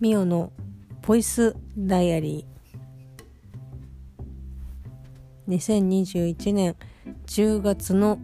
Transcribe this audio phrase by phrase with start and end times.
[0.00, 0.52] ミオの
[1.04, 5.52] ボイスダイアリー。
[5.52, 6.76] 2021年
[7.26, 8.20] 10月の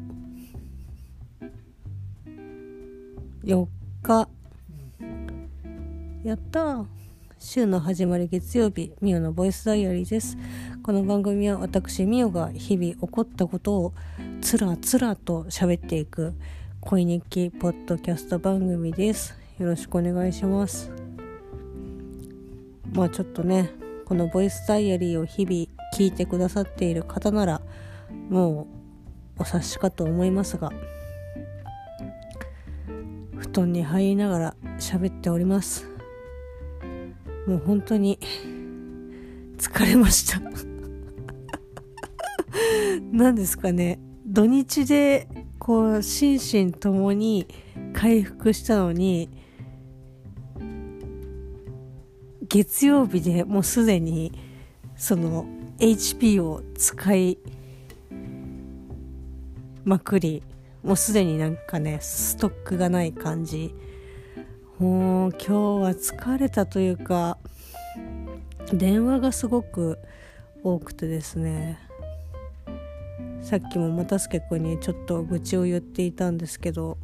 [3.42, 3.66] 4
[4.05, 4.29] 日。
[6.23, 6.84] やった
[7.41, 10.38] 週の始まり月曜日ミオのボイスダイアリーです。
[10.84, 13.95] この番組は私ミオが日々起こったことを
[14.41, 16.34] つらつらと喋っていく
[16.80, 19.34] 恋日記ポッドキャスト番組です。
[19.59, 21.03] よろしくお願いします。
[22.95, 23.71] まあちょっとね
[24.07, 27.61] このボイスダイアリーを日々聞いてくださっている方なら
[28.30, 28.67] も
[29.39, 30.70] うお察しかと思いますが
[33.37, 35.89] 布団に入りながら喋っております。
[37.47, 38.19] もう本当に
[39.59, 40.41] 疲れました。
[43.12, 43.98] 何ですかね。
[44.27, 47.47] 土日でこう心身ともに
[47.92, 49.29] 回復したのに
[52.55, 54.30] 月曜日でもうすでに
[54.94, 55.44] その
[55.80, 57.36] HP を使い
[59.83, 60.41] まくり
[60.84, 63.74] もうすでになんかねストックがない感じ。
[64.78, 65.52] もう今日
[65.83, 67.38] は疲れたというか
[68.72, 69.98] 電話がすごく
[70.62, 71.80] 多くてですね。
[73.42, 76.98] さっきも又助君にちょっと愚痴を言っていたんですけど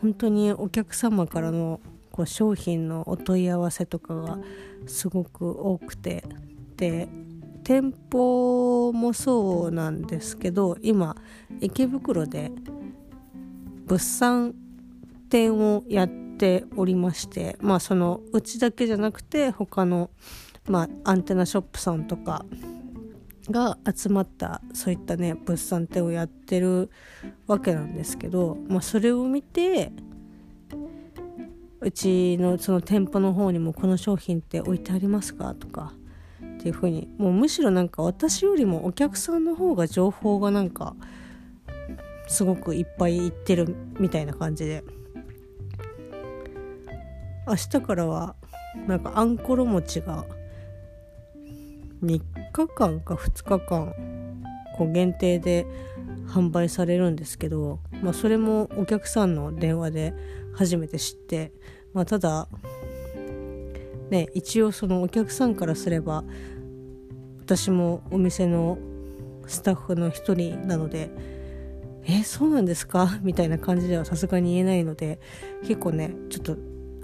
[0.00, 4.38] 本当にお客様からのこう商品のお問い合わせとかが
[4.86, 6.24] すごく多くて。
[6.76, 7.08] で
[7.64, 11.16] 店舗もそうなんですけど今
[11.60, 12.50] 池袋で
[13.84, 14.54] 物産
[15.28, 20.08] 展をやっておりましてまあそのうちだけじゃなくて他の、
[20.66, 22.46] まあ、アンテナショップさんとか
[23.50, 26.90] が集まったそういったね物産展をやってる
[27.46, 29.92] わけなんですけど、まあ、それを見て
[31.80, 35.92] うちのその店舗の方にもこの商品って置いてありますかとか
[36.56, 40.96] っていう風にもうむしろなんか私よりもお客さんの方が情報がなんか
[42.26, 44.84] すごくいっぱいいってるみたいな感じで。
[47.48, 48.36] 明日からは
[48.86, 50.26] なんかあんころ餅が
[52.02, 52.22] 3
[52.52, 53.94] 日間か2日間
[54.76, 55.66] こう限定で
[56.28, 60.14] 販売されるんですけど、まあ、それもお客さんの電話で
[60.54, 61.52] 初めて知って、
[61.92, 62.48] まあ、ただ
[64.10, 66.24] ね一応そのお客さんからすれば
[67.40, 68.78] 私もお店の
[69.46, 71.10] スタッフの一人なので
[72.04, 75.18] 「えそうなんですか?」みたいな感じではさすがに言えないので
[75.62, 76.56] 結構ねちょっと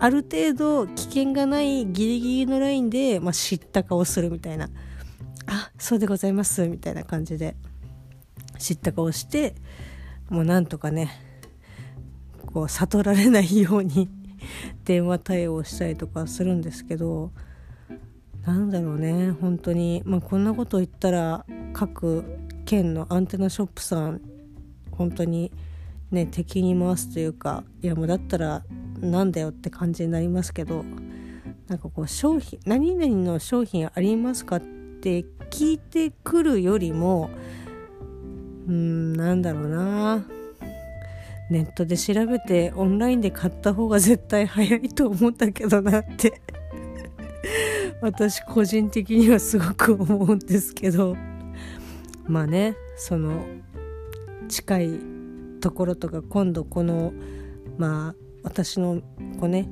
[0.05, 4.69] ある程度危険がないギリギリのラインで、まあ、知った顔するみたいな
[5.47, 7.57] 「あそうでございます」みたいな感じで。
[8.59, 9.55] 知った顔して
[10.31, 11.11] もうなんとかね
[12.47, 14.09] こう悟られないように
[14.85, 17.33] 電話対応したりとかするんですけど
[18.47, 20.03] なんだろうね本当に。
[20.05, 22.25] まあこんなこと言ったら各
[22.67, 24.21] 県のアンテナショップさん
[24.91, 25.51] 本当に
[26.11, 28.65] ね敵に回すというかいやもうだったら
[29.01, 30.85] なんだよって感じになりますけど
[31.69, 37.31] なんかこう商品何々の商品ありますかって聞いてくるよりも
[38.67, 40.27] うんなんだろうな。
[41.51, 46.41] ネットで調べてオンラインで買った方が 絶対早いと思ったけどなって。
[48.01, 51.17] 私個人的にはすごく思うんですけど。
[52.27, 53.45] まあねその
[54.49, 55.01] 近い
[55.61, 57.13] ところとか今度この
[57.77, 59.03] まあ私の
[59.41, 59.69] こうね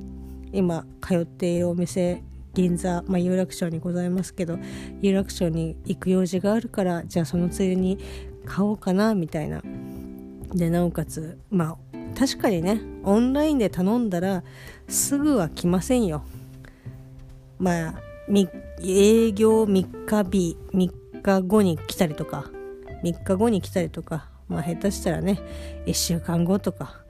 [0.51, 2.21] 今通っているお店
[2.53, 4.59] 銀座、まあ、有楽町にございますけど
[5.01, 7.97] 有楽町に行く用事があるからじゃあそのついでに
[8.45, 9.61] 買おうかなみたいな。
[10.53, 14.43] でなおかつまあ確かにねオンラインで頼んだら
[14.87, 16.23] すぐは来ませんよ。
[17.57, 18.01] まあ
[18.81, 22.51] 営業3日日3日後に来たりとか
[23.03, 25.39] 3日後に来たりとかまあ下手したらね
[25.85, 27.02] 1週間後とか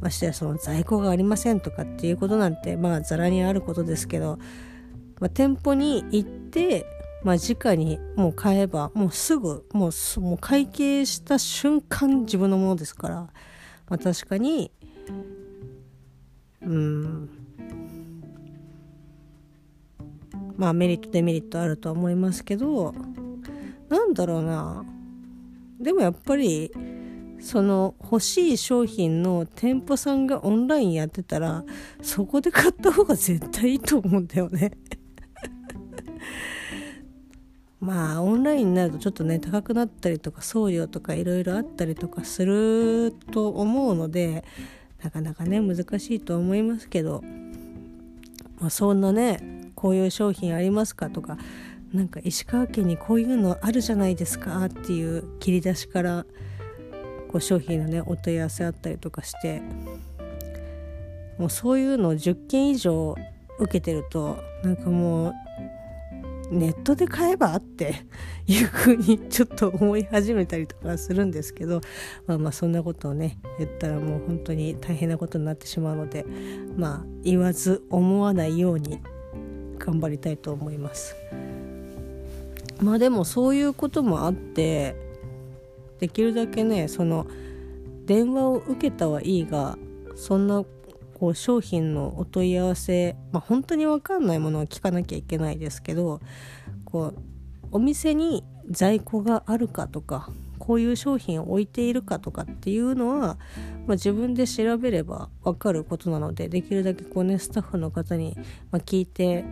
[0.00, 4.38] ましてやその在庫がありませんとかっていうことなんてまあざらにあることですけど、
[5.20, 6.86] まあ、店舗に行って
[7.22, 13.30] まあ直にもう買えばもうすぐもうもう会計した瞬間自分のものですから、ま
[13.96, 14.70] あ、確かに
[16.62, 17.30] うん
[20.56, 22.94] まあメリットデメリットあるとは思いますけど
[23.88, 24.84] なんだろうな。
[25.80, 26.70] でもやっぱり
[27.40, 31.64] その欲しい商品の店舗さんがオンラインやってたら
[32.02, 34.72] そこで買った方が絶対いいと思うんだよね。
[37.80, 44.44] まあオンラインになるとちょっとね高くなったりとか送料とかいろいろあったりとかすると思うので
[45.02, 47.22] なかなかね難しいと思いますけど、
[48.58, 51.38] まあ、そんなねこういう商品ありますかとか
[51.94, 56.26] なんか石川県にこういうのあるじゃないですかっていう切り出しから
[57.30, 59.62] こう商品のねお問い合わせあったりとかして
[61.38, 63.14] もうそういうのを10件以上
[63.60, 65.34] 受けてるとなんかもう
[66.50, 68.02] ネットで買えばって
[68.48, 71.80] いうふうにちょっと思い始めたりとかするんですけど、
[72.26, 76.26] まあ、まあそんなことをね言ったらもう本当に大変なことになってしまうので
[76.76, 79.00] まあ言わず思わないように
[79.78, 81.14] 頑張りたいと思います。
[82.82, 85.09] まあでもそういうこともあって
[86.00, 87.26] できるだけねその
[88.06, 89.78] 電話を受けたはいいが
[90.16, 90.64] そんな
[91.14, 96.20] こう商品のお問い合わせ、まあ、本当に分かんないものは聞かなきゃいけないですけど
[96.84, 97.18] こう
[97.72, 103.36] お店に在庫があるかとかこういう商品を置いているかとかっていうのは、まあ、
[103.92, 108.36] 自分で調べれば分かることなのでできるだけこうねスタッフの方に、
[108.70, 109.44] ま聞いて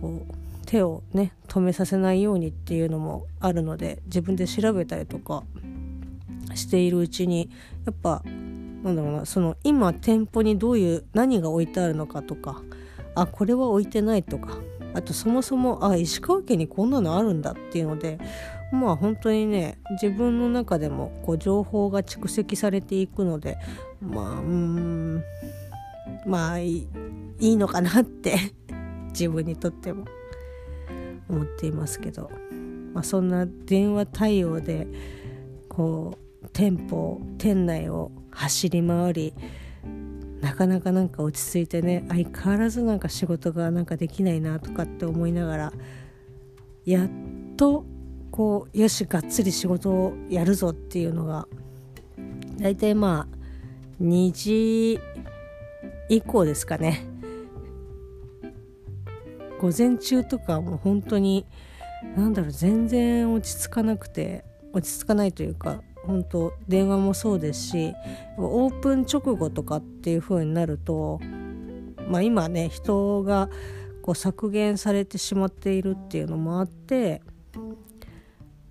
[0.00, 5.44] こう手をね止めさせないようにっていうのもあるので自分で調べたりとか
[6.54, 7.50] しているうちに
[7.84, 8.22] やっぱ
[8.82, 12.62] なんだろうなその今店舗にどういう何が置いてあるのかとか
[13.14, 14.58] あこれは置いてないとか
[14.92, 18.18] あとそもそもあ石川県にこんなのあるんだっていうので
[18.72, 23.58] まあ本当にね自分の中でもこう情報が蓄積されていくので
[24.00, 25.24] まあうん
[26.26, 26.86] まあい
[27.40, 28.36] いのかなって
[29.10, 30.04] 自分にとっても
[31.28, 32.30] 思っていますけど、
[32.92, 34.86] まあ、そんな電話対応で
[35.68, 39.34] こう店舗店内を走り回り
[40.40, 45.72] なかなかなんか落ち着いてね相変わらずなんか仕事がなんかできないなとかって思いながら
[46.84, 47.08] やっ
[47.56, 47.84] と
[48.30, 51.48] こうよしがっつり仕事をやるぞっていうのが
[52.58, 55.00] 大体まあ2時
[56.08, 57.06] 以降ですかね。
[59.60, 61.46] 午前中とかもう本当に
[62.16, 64.44] 何だろう全然落ち着かなくて
[64.74, 67.94] 落ち着かないというか本当電話もそうですし
[68.36, 71.20] オープン直後とかっていう風になると
[72.08, 73.48] まあ今ね人が
[74.02, 77.22] こう削減されてしまっているっていうのもあって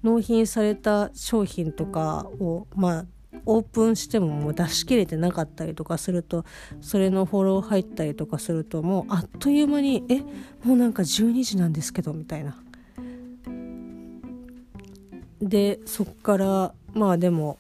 [0.03, 3.05] 納品された商品とかをまあ
[3.45, 6.45] オープンしてももう出し切れてなかったりとかすると
[6.81, 10.21] それのフォロー入ったりとかするともうあっという間に「え
[10.63, 12.57] もうなんか12時なんですけど」みたいな。
[15.41, 17.57] でそっからまあでも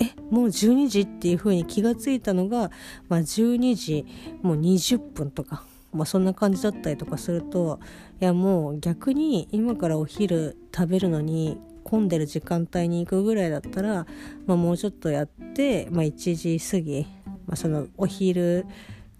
[0.00, 2.70] えもう12時っていう風に気がついたのが、
[3.08, 4.06] まあ、12時
[4.42, 7.80] もう20分とか、まあ、そんな感じだったりとかすると
[8.20, 14.06] いやもう逆に今からお昼食べるのに混んでる時間帯に行くぐらいだったら、
[14.46, 17.06] まあ、もうちょっとやって、まあ、1時過ぎ、
[17.46, 18.66] まあ、そのお昼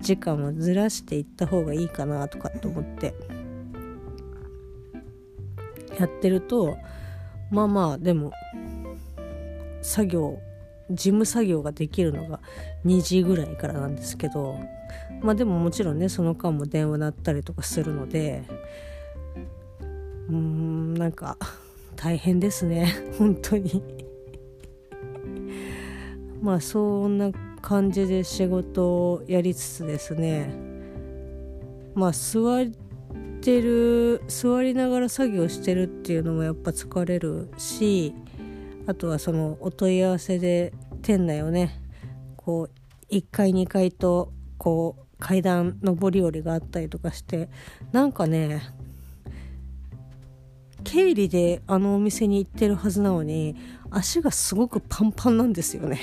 [0.00, 3.14] 時間をずらしていった方がいいかなとかって思って
[5.98, 6.78] やってると
[7.50, 8.32] まあまあでも
[9.82, 10.38] 作業
[10.90, 12.40] 事務作業ができるのが
[12.84, 14.58] 2時ぐらいからなんですけど
[15.22, 18.42] まあでももちろんねその間も電話鳴ったりとかするので
[20.28, 21.36] うーんなんか
[21.96, 22.94] 大変ですね。
[23.18, 23.82] 本当に。
[26.40, 30.50] まあそんな感じで仕事をやりつつですね。
[31.94, 32.66] まあ座っ
[33.42, 38.14] てる座りながら作業してるっていうのもやっぱ疲れるし
[38.90, 41.80] あとはそのお問い合わせで店内をね
[42.36, 42.68] こ
[43.08, 47.48] う1階2階とこう階段上り下りがあったりとかして
[47.92, 48.62] なんかね
[50.82, 53.54] 経理であのお店に行ってるはずなのに
[53.90, 56.00] 足がすごくパンパンなんですよね。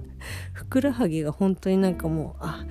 [0.54, 2.64] ふくらはぎが本当になんかもうあ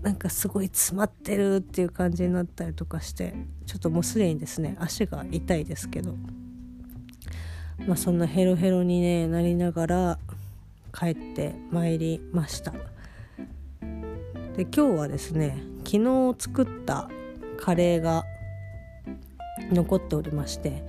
[0.00, 3.34] なんかすごい詰まってるっていう感じになったりとかして
[3.66, 6.14] ちょっともうすでにですね足が痛いですけど。
[7.86, 10.18] まあ、そんなヘロヘロに、ね、なりながら
[10.92, 12.72] 帰ってまいりました。
[14.56, 17.08] で今日はですね昨日作った
[17.58, 18.24] カレーが
[19.72, 20.84] 残っておりまして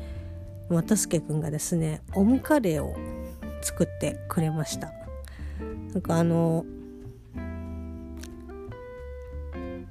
[0.70, 2.96] 渡助くんがですねオムカレーを
[3.62, 4.92] 作ってくれました。
[5.94, 6.66] なんかあの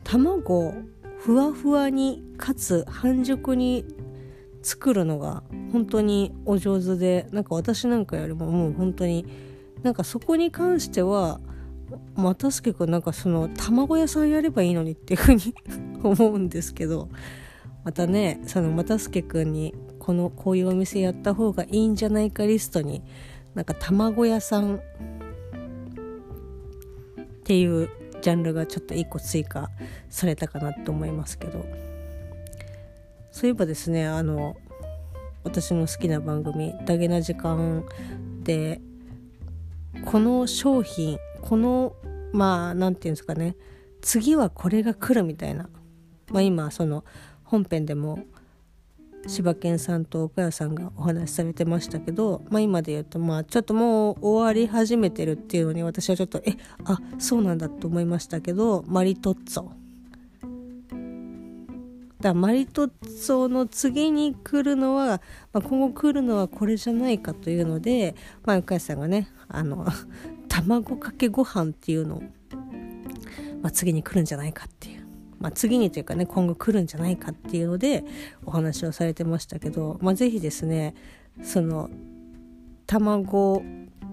[0.05, 0.75] 卵
[1.19, 3.85] ふわふわにかつ半熟に
[4.63, 9.27] 作るのが本当にお上手でなんか私なんかよりももう本当に
[9.83, 11.41] なんかそこに関しては
[12.17, 15.55] 又助君なんかその卵屋さんやればいいのにっていうふうに
[16.03, 17.09] 思うんですけど
[17.85, 23.03] またねその又助君にこのこういうお店やった方がいいんじゃないかリストに
[23.55, 24.81] なんか卵屋さんっ
[27.45, 27.89] ていう
[28.21, 29.71] ジャンルがちょっと1個追加
[30.11, 31.90] されたかなと思いますけど。
[33.41, 34.55] そういえばですねあの
[35.45, 37.87] 私の好きな番組「ダゲな時間」
[38.45, 38.83] で
[40.05, 41.97] この商品この
[42.35, 43.57] まあ何て言うんですかね
[44.03, 45.71] 次はこれが来るみたいな、
[46.31, 47.03] まあ、今その
[47.43, 48.19] 本編でも
[49.27, 59.81] 柴犬さんと岡谷さんがお話しされてましたけど、まあ、今で言うとまあちょっともう終わり始めてるっていうのに私はちょっとえあそうなんだと思いましたけどマリトッツォ。
[62.21, 65.23] だマリトッツォの次に来るのは、
[65.53, 69.87] まあ、今後来るのはこれじゃないかというので、まあ、岡さんがねあの
[70.49, 72.23] 卵かけご飯っていうのを、
[73.63, 75.07] まあ、次に来るんじゃないかっていう、
[75.39, 78.05] まあ、次にというかね今後来るんじゃないかっていうので
[78.45, 80.95] お話をされてましたけど、まあ、ぜひですね
[81.43, 81.89] その
[82.87, 83.63] 卵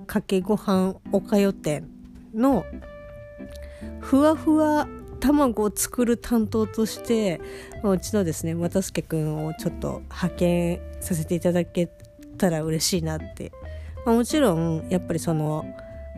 [0.06, 1.84] かけご飯おかよ店
[2.34, 2.66] の
[4.00, 4.88] ふわふわ
[5.20, 7.42] 卵を作る担当として
[7.84, 11.90] うちのですね又助君をちょっと派遣させていただけ
[12.38, 13.52] たら嬉しいなって、
[14.06, 15.66] まあ、もちろんやっぱりその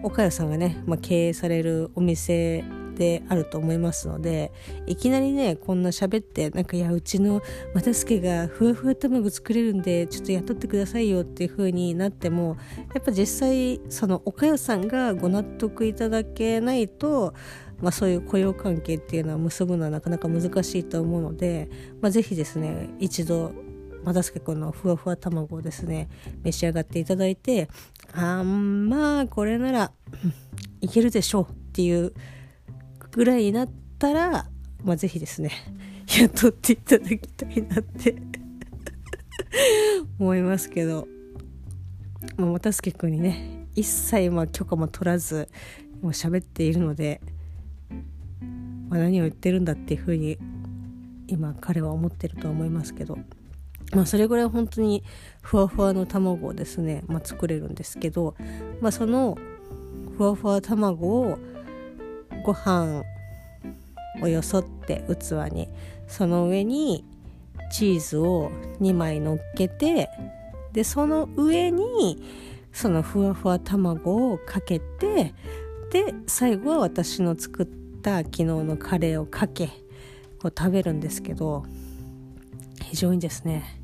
[0.04, 2.64] 岡谷さんがね、まあ、経営されるお店
[3.00, 4.52] であると思いますので
[4.86, 7.42] いきなりねこんな喋ってなんかいやうちの
[7.74, 12.58] 又助がふわふわ卵作れるんでちょっと雇ってくださいよっていう風になっても
[12.94, 17.34] やっぱ実際その岡谷さんがご納得いただけないと
[17.82, 21.70] まあ、そういう雇用関係っていうのは結ぶのはなかなか難しいと思うので、
[22.02, 23.54] まあ、ぜひですね一度
[24.04, 26.10] 又助君のふわふわ卵をですね
[26.44, 27.70] 召し上がっていただいて
[28.14, 29.92] あんまあこれなら
[30.82, 32.14] いけるでしょうっていう
[33.12, 34.48] ぐらいになったら、
[34.84, 35.52] まあ、ぜひですね
[36.08, 38.16] 雇っていただきたいなって
[40.20, 41.08] 思いますけど、
[42.38, 45.48] まあ、又助君にね一切まあ許可も取らず
[46.02, 47.22] もう喋っているので。
[48.90, 50.38] まあ、何を言ってるんだっていうふうに
[51.28, 53.18] 今彼は思ってると思いますけど、
[53.94, 55.04] まあ、それぐらい本当に
[55.42, 58.36] ふわふわの卵をですね、まあ、作れるんですけど、
[58.82, 59.38] まあ、その
[60.18, 61.38] ふわふわ卵を
[62.44, 63.04] ご飯
[64.22, 65.70] をよそって器に
[66.08, 67.06] その上に
[67.72, 70.10] チーズを2枚乗っけて
[70.74, 72.22] でその上に
[72.74, 75.34] そのふわふわ卵をかけて
[75.92, 79.68] で最後は私の作ったた昨日のカレーをかけ
[80.42, 81.66] こう食べるんですけど
[82.84, 83.82] 非常にですね、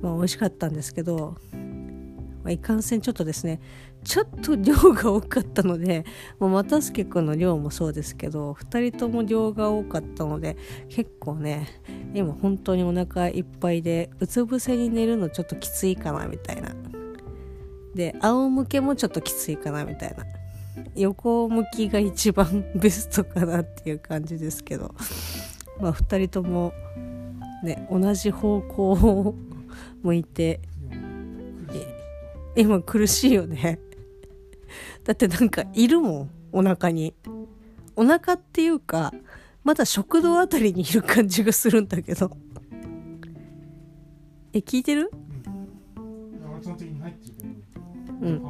[0.00, 3.60] まあ、美味しかったんですけど、まあ、いかんせんちょっとですね
[4.04, 6.06] ちょっと量が多かったので
[6.38, 10.56] もう又助君の量もそうですけど2人とも量が多かったので
[10.88, 11.82] 結構ね
[12.14, 16.74] 今本当にお腹いっぱいでうつ伏せに寝るのちょっときついかなみたいな。
[17.94, 20.24] で仰向けもちょっときついかなみたいな。
[20.94, 24.94] 横向きが一番 ベストかなっていう感じですけど。
[25.80, 26.72] まあ2人とも
[27.62, 29.34] ね同じ方向を
[30.02, 30.60] 向いて
[32.56, 33.78] 今苦しいよね。
[35.04, 37.14] だってなんかいるもんお腹に。
[37.94, 39.12] お腹っていうか
[39.64, 42.36] まだ食道あたりにいる感じがするんだけど。
[44.52, 45.10] え聞いてる？
[45.96, 46.97] うん、
[48.20, 48.42] うん。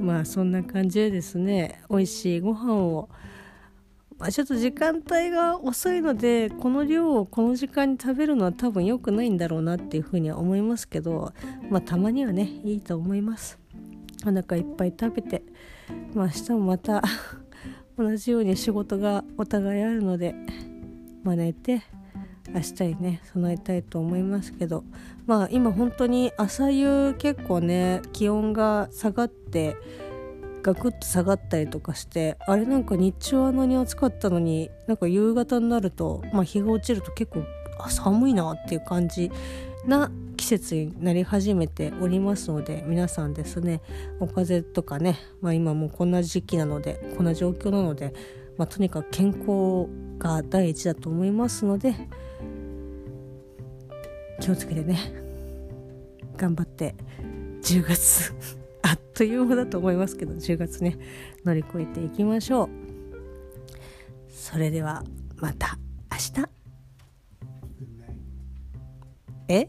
[0.00, 3.08] まあそんな感じでですね美味しいご飯を
[4.22, 11.32] まあ、ちょっと時間帯が遅いのでこの量をこの時間に食べるのは多分良くないんだろうなっていうふうには思いますけど
[11.70, 13.58] まあたまにはねいいと思います。
[14.24, 15.42] お腹いっぱい食べて
[16.14, 17.02] まあ明日もまた
[17.98, 20.36] 同じように仕事がお互いあるので
[21.24, 21.82] まあ寝て
[22.48, 24.84] 明日にね備えたいと思いますけど
[25.26, 29.76] まあ今本当に朝夕結構ね気温が下がって
[30.62, 37.44] ガクッと下がったりとかしてあれなんか日中はあんなに暑かったのになんか夕方になると、まあ、日が落ちると結構
[37.88, 39.30] 寒いなっていう感じ
[39.86, 43.80] な季節になり始めておりますので皆さんですね
[44.20, 48.12] お風邪とかね、まあ、今もうこんな時期なのでこんな状況なので、
[48.56, 51.94] まあ、とにかく健康が第一だと思いますので
[54.40, 54.98] 気をつけてね。
[56.36, 56.94] 頑張って
[57.62, 58.32] 10月
[58.82, 60.98] あっという間だと思いますけど10月ね
[61.44, 62.68] 乗り越えていきましょう。
[64.30, 65.04] それでは
[65.36, 65.78] また
[66.10, 66.48] 明日。
[69.48, 69.68] え？